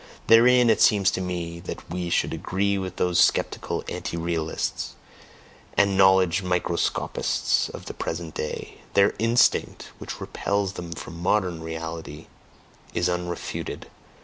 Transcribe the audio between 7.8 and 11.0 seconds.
the present day; their instinct, which repels them